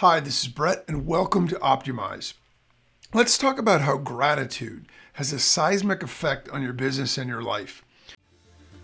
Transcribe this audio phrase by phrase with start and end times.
[0.00, 2.34] Hi, this is Brett, and welcome to Optimize.
[3.14, 7.82] Let's talk about how gratitude has a seismic effect on your business and your life.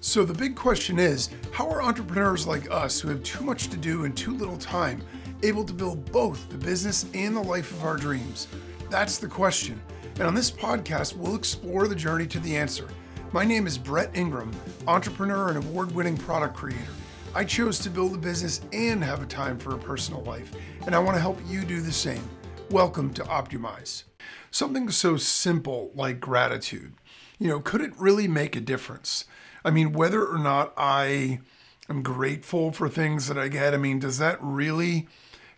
[0.00, 3.76] So, the big question is how are entrepreneurs like us who have too much to
[3.76, 5.02] do and too little time
[5.42, 8.48] able to build both the business and the life of our dreams?
[8.88, 9.78] That's the question.
[10.14, 12.88] And on this podcast, we'll explore the journey to the answer.
[13.30, 14.52] My name is Brett Ingram,
[14.88, 16.94] entrepreneur and award winning product creator.
[17.36, 20.52] I chose to build a business and have a time for a personal life,
[20.86, 22.22] and I want to help you do the same.
[22.70, 24.04] Welcome to Optimize.
[24.52, 26.94] Something so simple like gratitude,
[27.40, 29.24] you know, could it really make a difference?
[29.64, 31.40] I mean, whether or not I
[31.90, 35.08] am grateful for things that I get, I mean, does that really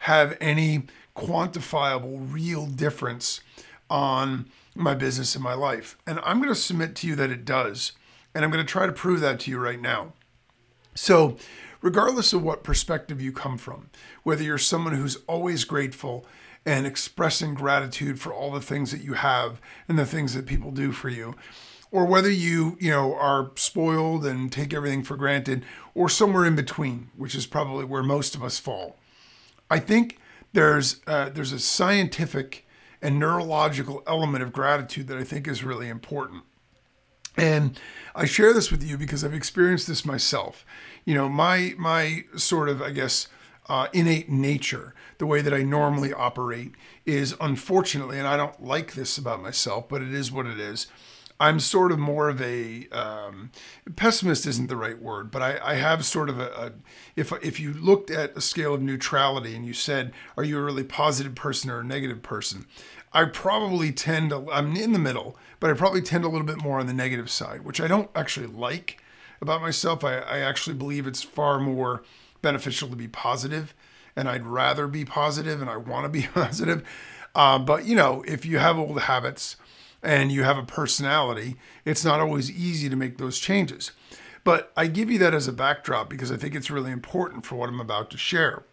[0.01, 3.43] have any quantifiable, real difference
[3.91, 5.99] on my business and my life?
[6.07, 7.93] And I'm going to submit to you that it does.
[8.35, 10.15] And I'm going to try to prove that to you right now.
[10.95, 11.37] So,
[11.81, 13.91] regardless of what perspective you come from,
[14.23, 16.27] whether you're someone who's always grateful
[16.65, 20.73] and expressing gratitude for all the things that you have and the things that people
[20.73, 21.35] do for you,
[21.93, 26.57] or whether you, you know, are spoiled and take everything for granted, or somewhere in
[26.57, 28.97] between, which is probably where most of us fall.
[29.71, 30.19] I think
[30.53, 32.67] there's uh, there's a scientific
[33.01, 36.43] and neurological element of gratitude that I think is really important.
[37.37, 37.79] And
[38.15, 40.65] I share this with you because I've experienced this myself.
[41.05, 43.29] You know, my my sort of I guess
[43.69, 46.73] uh, innate nature, the way that I normally operate,
[47.05, 50.87] is unfortunately, and I don't like this about myself, but it is what it is.
[51.39, 53.51] I'm sort of more of a um,
[53.95, 56.73] pessimist isn't the right word, but I, I have sort of a, a,
[57.15, 60.63] if if you looked at a scale of neutrality and you said, are you a
[60.63, 62.67] really positive person or a negative person?
[63.17, 66.63] I probably tend to, I'm in the middle, but I probably tend a little bit
[66.63, 69.03] more on the negative side, which I don't actually like
[69.41, 70.05] about myself.
[70.05, 72.03] I, I actually believe it's far more
[72.43, 73.75] beneficial to be positive,
[74.15, 76.87] and I'd rather be positive and I want to be positive.
[77.35, 79.57] Uh, but, you know, if you have old habits
[80.03, 81.57] and you have a personality,
[81.87, 83.93] it's not always easy to make those changes.
[84.45, 87.55] But I give you that as a backdrop because I think it's really important for
[87.55, 88.65] what I'm about to share.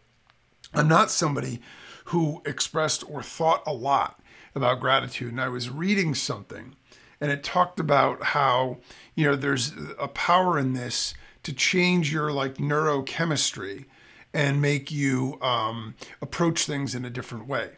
[0.73, 1.61] I'm not somebody
[2.07, 4.19] who expressed or thought a lot
[4.55, 5.31] about gratitude.
[5.31, 6.75] And I was reading something
[7.23, 8.79] and it talked about how,
[9.15, 13.85] you know, there's a power in this to change your like neurochemistry
[14.33, 17.77] and make you um, approach things in a different way.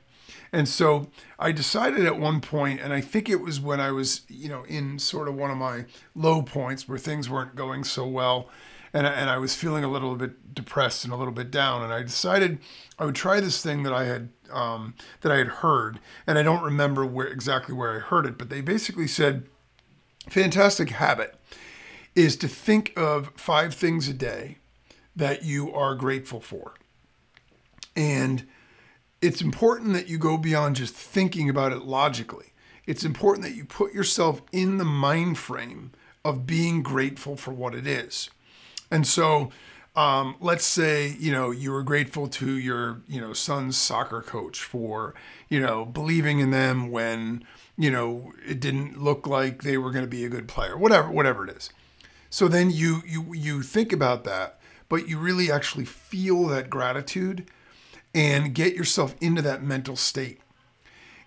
[0.52, 4.22] And so I decided at one point, and I think it was when I was,
[4.30, 8.08] you know, in sort of one of my low points where things weren't going so
[8.08, 8.50] well,
[8.96, 11.84] and I, and I was feeling a little bit depressed and a little bit down,
[11.84, 12.60] and I decided
[12.98, 16.44] I would try this thing that I had um, that I had heard, and I
[16.44, 19.48] don't remember where exactly where I heard it, but they basically said,
[20.30, 21.36] fantastic habit
[22.16, 24.60] is to think of five things a day
[25.14, 26.76] that you are grateful for,
[27.98, 28.48] and
[29.22, 32.54] it's important that you go beyond just thinking about it logically.
[32.88, 35.92] It's important that you put yourself in the mind frame
[36.24, 38.30] of being grateful for what it is.
[38.92, 39.52] And so,
[39.96, 44.62] um, let's say you know you were grateful to your you know son's soccer coach
[44.62, 45.14] for
[45.48, 47.44] you know believing in them when
[47.78, 51.10] you know it didn't look like they were going to be a good player whatever
[51.10, 51.70] whatever it is.
[52.30, 54.60] So then you you you think about that
[54.90, 57.50] but you really actually feel that gratitude
[58.14, 60.40] and get yourself into that mental state.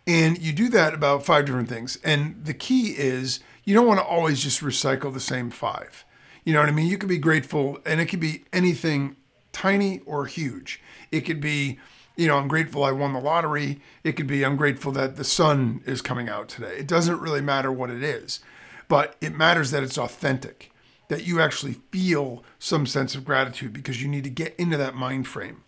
[0.06, 1.98] And you do that about five different things.
[2.02, 6.04] And the key is you don't want to always just recycle the same five
[6.44, 6.86] you know what I mean?
[6.86, 9.16] You could be grateful, and it could be anything
[9.52, 10.80] tiny or huge.
[11.10, 11.78] It could be,
[12.16, 13.80] you know, I'm grateful I won the lottery.
[14.04, 16.76] It could be, I'm grateful that the sun is coming out today.
[16.78, 18.40] It doesn't really matter what it is,
[18.88, 20.70] but it matters that it's authentic,
[21.08, 24.94] that you actually feel some sense of gratitude because you need to get into that
[24.94, 25.62] mind frame.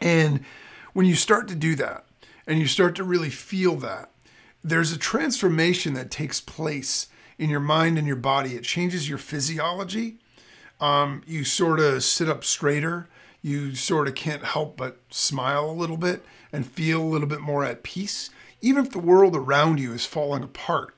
[0.00, 0.44] And
[0.92, 2.04] when you start to do that
[2.46, 4.10] and you start to really feel that,
[4.62, 7.06] there's a transformation that takes place
[7.40, 8.54] in your mind and your body.
[8.54, 10.18] It changes your physiology.
[10.78, 13.08] Um, you sort of sit up straighter.
[13.40, 17.40] You sort of can't help but smile a little bit and feel a little bit
[17.40, 18.28] more at peace,
[18.60, 20.94] even if the world around you is falling apart.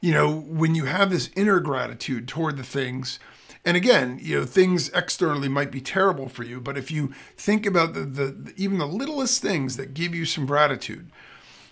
[0.00, 3.20] You know, when you have this inner gratitude toward the things,
[3.62, 7.66] and again, you know, things externally might be terrible for you, but if you think
[7.66, 11.10] about the, the even the littlest things that give you some gratitude,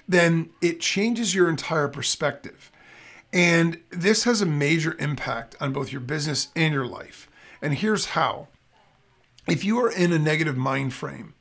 [0.06, 2.70] then it changes your entire perspective.
[3.32, 7.28] And this has a major impact on both your business and your life.
[7.62, 8.48] And here's how.
[9.48, 11.34] If you are in a negative mind frame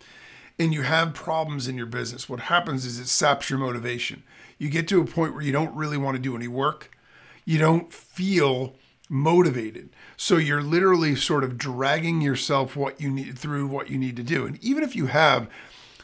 [0.57, 4.23] and you have problems in your business, what happens is it saps your motivation.
[4.57, 6.91] You get to a point where you don't really want to do any work.
[7.45, 8.75] You don't feel
[9.09, 9.89] motivated.
[10.17, 14.23] So you're literally sort of dragging yourself what you need through what you need to
[14.23, 14.45] do.
[14.45, 15.49] And even if you have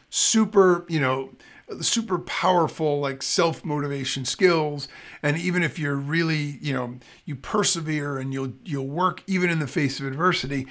[0.09, 1.31] super, you know,
[1.81, 4.87] super powerful like self motivation skills.
[5.23, 9.59] And even if you're really you know you persevere and you'll you'll work even in
[9.59, 10.67] the face of adversity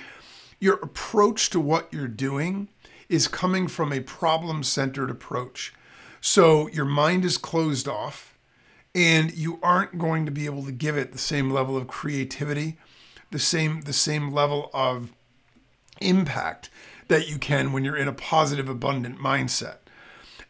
[0.60, 2.68] your approach to what you're doing
[3.08, 5.74] is coming from a problem centered approach.
[6.20, 8.38] So your mind is closed off
[8.94, 12.78] and you aren't going to be able to give it the same level of creativity
[13.30, 15.12] the same the same level of
[16.00, 16.70] impact
[17.08, 19.78] that you can when you're in a positive abundant mindset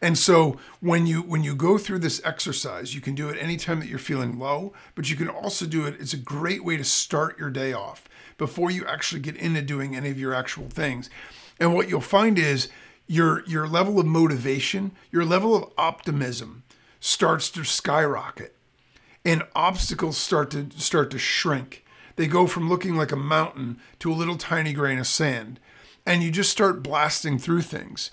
[0.01, 3.79] and so when you when you go through this exercise, you can do it anytime
[3.79, 5.95] that you're feeling low, but you can also do it.
[5.99, 8.07] It's a great way to start your day off
[8.37, 11.09] before you actually get into doing any of your actual things.
[11.59, 12.69] And what you'll find is
[13.07, 16.63] your your level of motivation, your level of optimism
[16.99, 18.55] starts to skyrocket.
[19.23, 21.83] And obstacles start to start to shrink.
[22.15, 25.59] They go from looking like a mountain to a little tiny grain of sand.
[26.05, 28.11] And you just start blasting through things.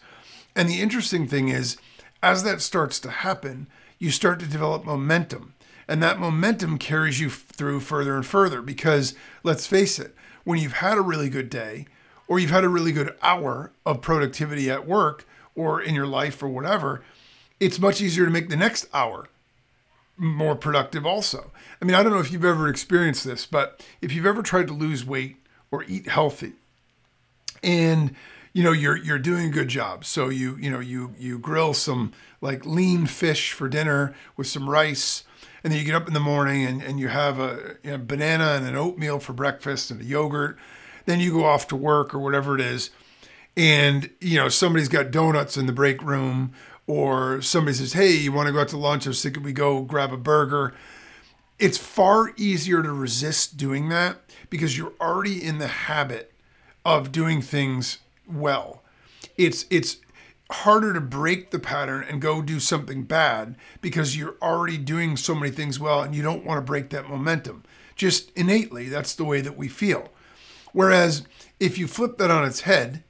[0.54, 1.76] And the interesting thing is,
[2.22, 3.66] as that starts to happen,
[3.98, 5.54] you start to develop momentum.
[5.88, 10.14] And that momentum carries you through further and further because let's face it,
[10.44, 11.86] when you've had a really good day
[12.28, 16.42] or you've had a really good hour of productivity at work or in your life
[16.42, 17.02] or whatever,
[17.60, 19.28] it's much easier to make the next hour
[20.16, 21.50] more productive also.
[21.80, 24.68] I mean, I don't know if you've ever experienced this, but if you've ever tried
[24.68, 25.36] to lose weight
[25.70, 26.52] or eat healthy
[27.62, 28.14] and
[28.52, 30.04] you know you're you're doing a good job.
[30.04, 34.68] So you you know you you grill some like lean fish for dinner with some
[34.68, 35.24] rice
[35.64, 37.98] and then you get up in the morning and, and you have a you know,
[37.98, 40.58] banana and an oatmeal for breakfast and a yogurt.
[41.06, 42.90] Then you go off to work or whatever it is
[43.56, 46.52] and you know somebody's got donuts in the break room
[46.86, 49.06] or somebody says hey you want to go out to lunch?
[49.06, 50.74] Or could we go grab a burger?
[51.58, 54.18] It's far easier to resist doing that
[54.50, 56.32] because you're already in the habit
[56.84, 57.98] of doing things
[58.34, 58.82] well.
[59.36, 59.98] It's it's
[60.50, 65.34] harder to break the pattern and go do something bad because you're already doing so
[65.34, 67.64] many things well and you don't want to break that momentum.
[67.96, 70.10] Just innately, that's the way that we feel.
[70.72, 71.24] Whereas
[71.58, 73.02] if you flip that on its head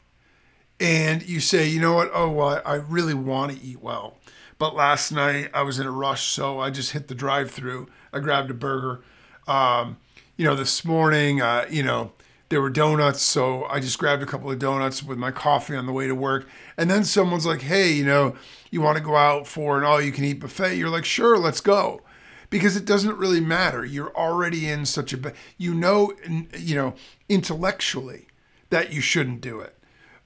[0.78, 4.18] and you say, you know what, oh, well, I really want to eat well.
[4.58, 7.88] But last night I was in a rush, so I just hit the drive through.
[8.12, 9.02] I grabbed a burger.
[9.48, 9.96] Um,
[10.36, 12.12] you know, this morning, uh, you know,
[12.52, 15.86] there were donuts, so I just grabbed a couple of donuts with my coffee on
[15.86, 16.46] the way to work.
[16.76, 18.36] And then someone's like, "Hey, you know,
[18.70, 22.02] you want to go out for an all-you-can-eat buffet?" You're like, "Sure, let's go."
[22.50, 23.86] Because it doesn't really matter.
[23.86, 26.12] You're already in such a you know,
[26.54, 26.92] you know,
[27.26, 28.26] intellectually
[28.68, 29.78] that you shouldn't do it.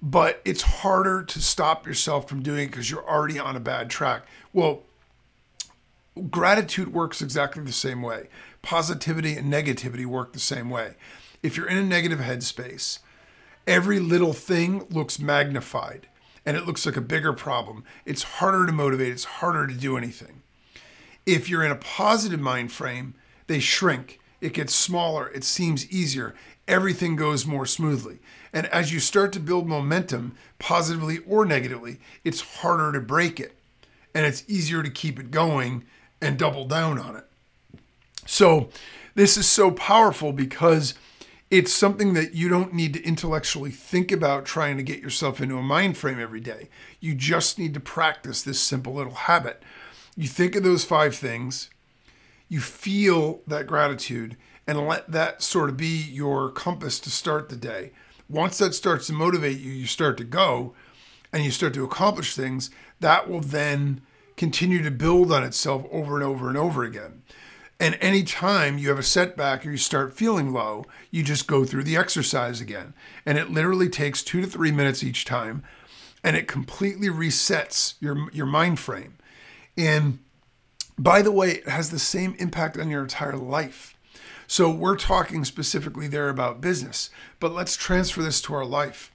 [0.02, 3.88] But it's harder to stop yourself from doing it because you're already on a bad
[3.88, 4.26] track.
[4.52, 4.82] Well,
[6.28, 8.28] gratitude works exactly the same way.
[8.62, 10.96] Positivity and negativity work the same way
[11.42, 12.98] if you're in a negative headspace,
[13.66, 16.08] every little thing looks magnified
[16.44, 17.84] and it looks like a bigger problem.
[18.04, 20.42] It's harder to motivate, it's harder to do anything.
[21.26, 23.14] If you're in a positive mind frame,
[23.48, 26.34] they shrink, it gets smaller, it seems easier,
[26.68, 28.18] everything goes more smoothly.
[28.52, 33.56] And as you start to build momentum, positively or negatively, it's harder to break it.
[34.14, 35.84] And it's easier to keep it going
[36.20, 37.24] and double down on it.
[38.24, 38.70] So,
[39.14, 40.94] this is so powerful because
[41.50, 45.56] it's something that you don't need to intellectually think about trying to get yourself into
[45.56, 46.68] a mind frame every day.
[47.00, 49.62] You just need to practice this simple little habit.
[50.16, 51.70] You think of those five things,
[52.48, 57.56] you feel that gratitude, and let that sort of be your compass to start the
[57.56, 57.92] day.
[58.28, 60.74] Once that starts to motivate you, you start to go
[61.32, 62.70] and you start to accomplish things,
[63.00, 64.00] that will then
[64.36, 67.22] continue to build on itself over and over and over again.
[67.78, 71.84] And anytime you have a setback or you start feeling low, you just go through
[71.84, 72.94] the exercise again.
[73.26, 75.62] And it literally takes two to three minutes each time.
[76.24, 79.18] And it completely resets your, your mind frame.
[79.76, 80.20] And
[80.98, 83.94] by the way, it has the same impact on your entire life.
[84.46, 89.12] So we're talking specifically there about business, but let's transfer this to our life.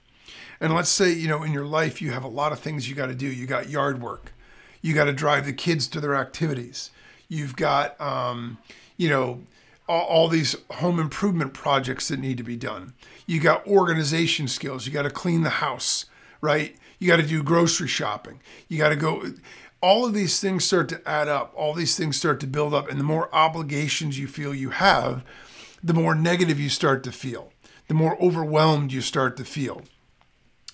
[0.60, 2.94] And let's say, you know, in your life, you have a lot of things you
[2.94, 3.26] got to do.
[3.26, 4.32] You got yard work,
[4.80, 6.90] you got to drive the kids to their activities
[7.32, 8.58] You've got, um,
[8.98, 9.40] you know,
[9.88, 12.92] all, all, these home improvement projects that need to be done.
[13.26, 14.86] You got organization skills.
[14.86, 16.04] You got to clean the house,
[16.42, 16.76] right?
[16.98, 18.40] You got to do grocery shopping.
[18.68, 19.32] You got to go.
[19.80, 21.54] All of these things start to add up.
[21.56, 22.90] All these things start to build up.
[22.90, 25.24] And the more obligations you feel you have,
[25.82, 27.50] the more negative you start to feel,
[27.88, 29.80] the more overwhelmed you start to feel.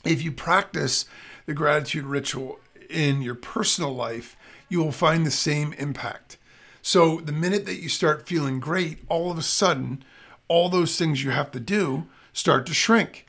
[0.04, 1.04] If you practice
[1.46, 2.58] the gratitude ritual
[2.90, 4.36] in your personal life,
[4.68, 6.36] you will find the same impact.
[6.82, 10.04] So the minute that you start feeling great, all of a sudden,
[10.48, 13.26] all those things you have to do start to shrink.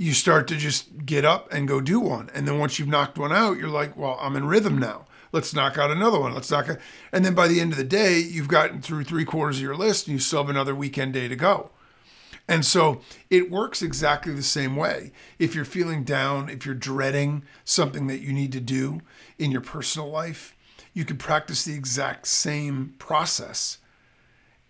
[0.00, 2.30] you start to just get up and go do one.
[2.32, 5.04] And then once you've knocked one out, you're like, well, I'm in rhythm now.
[5.30, 6.32] Let's knock out another one.
[6.32, 6.78] Let's knock out.
[7.12, 9.76] And then by the end of the day, you've gotten through three quarters of your
[9.76, 11.68] list and you still have another weekend day to go.
[12.48, 15.12] And so it works exactly the same way.
[15.38, 19.02] If you're feeling down, if you're dreading something that you need to do
[19.38, 20.56] in your personal life,
[20.92, 23.78] you can practice the exact same process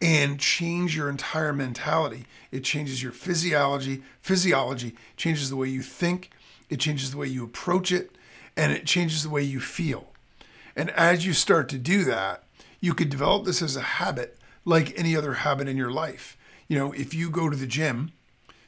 [0.01, 2.25] and change your entire mentality.
[2.51, 6.31] It changes your physiology, physiology changes the way you think,
[6.69, 8.17] it changes the way you approach it,
[8.57, 10.13] and it changes the way you feel.
[10.77, 12.45] And as you start to do that,
[12.81, 16.37] you could develop this as a habit like any other habit in your life
[16.71, 18.13] you know, if you go to the gym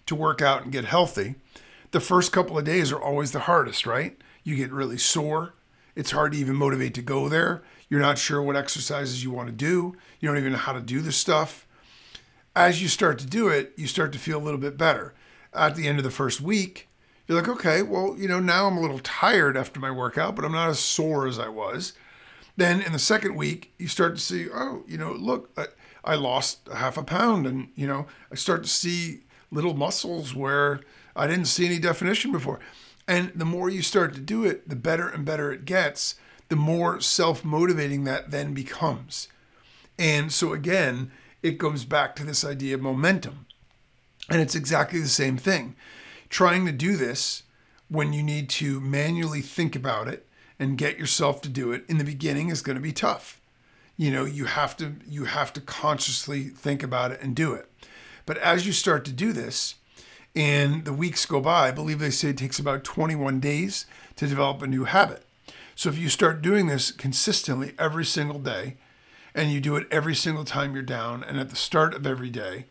[0.07, 1.37] to work out and get healthy,
[1.93, 4.19] the first couple of days are always the hardest, right?
[4.43, 5.55] You get really sore.
[5.95, 7.63] It's hard to even motivate to go there.
[7.89, 9.95] You're not sure what exercises you want to do.
[10.21, 11.67] You don't even know how to do the stuff.
[12.57, 15.15] As you start to do it, you start to feel a little bit better.
[15.55, 16.89] At the end of the first week,
[17.27, 20.45] you're like, okay, well, you know, now I'm a little tired after my workout, but
[20.45, 21.93] I'm not as sore as I was.
[22.57, 25.57] Then in the second week, you start to see, oh, you know, look,
[26.05, 29.21] I lost half a pound, and you know, I start to see
[29.51, 30.81] little muscles where
[31.15, 32.61] I didn't see any definition before.
[33.09, 36.17] And the more you start to do it, the better and better it gets,
[36.49, 39.29] the more self motivating that then becomes.
[39.99, 41.11] And so, again,
[41.43, 43.47] it goes back to this idea of momentum.
[44.31, 45.75] And it's exactly the same thing.
[46.29, 47.43] Trying to do this
[47.89, 50.27] when you need to manually think about it
[50.59, 53.41] and get yourself to do it in the beginning is going to be tough
[53.97, 57.69] you know you have to you have to consciously think about it and do it
[58.27, 59.77] but as you start to do this
[60.35, 63.87] and the weeks go by i believe they say it takes about 21 days
[64.17, 65.25] to develop a new habit
[65.75, 68.77] so if you start doing this consistently every single day
[69.35, 72.31] and you do it every single time you're down and at the start of every
[72.31, 72.67] day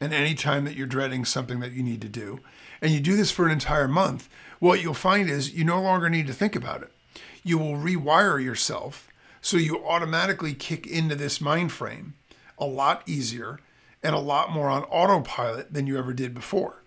[0.00, 2.40] and any time that you're dreading something that you need to do
[2.80, 6.10] and you do this for an entire month what you'll find is you no longer
[6.10, 6.92] need to think about it
[7.42, 9.08] you will rewire yourself
[9.40, 12.14] so you automatically kick into this mind frame
[12.58, 13.60] a lot easier
[14.02, 16.82] and a lot more on autopilot than you ever did before.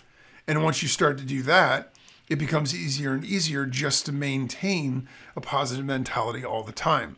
[0.49, 1.93] And once you start to do that,
[2.27, 7.17] it becomes easier and easier just to maintain a positive mentality all the time.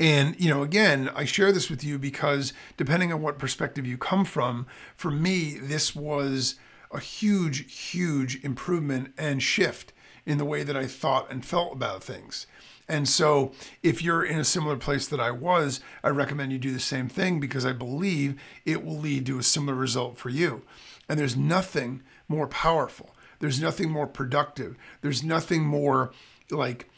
[0.00, 3.96] And, you know, again, I share this with you because depending on what perspective you
[3.96, 4.66] come from,
[4.96, 6.56] for me, this was
[6.90, 9.92] a huge, huge improvement and shift
[10.26, 12.48] in the way that I thought and felt about things.
[12.88, 13.52] And so,
[13.84, 17.08] if you're in a similar place that I was, I recommend you do the same
[17.08, 20.62] thing because I believe it will lead to a similar result for you.
[21.08, 26.12] And there's nothing more powerful, there's nothing more productive, there's nothing more
[26.50, 26.88] like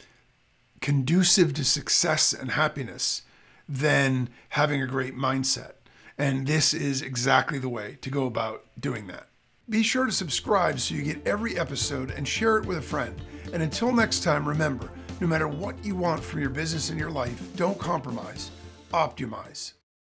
[0.81, 3.23] conducive to success and happiness
[3.69, 5.73] than having a great mindset.
[6.19, 9.29] And this is exactly the way to go about doing that.
[9.69, 13.23] Be sure to subscribe so you get every episode and share it with a friend.
[13.53, 17.11] And until next time, remember, no matter what you want from your business and your
[17.11, 18.51] life, don't compromise,
[18.93, 19.73] optimize.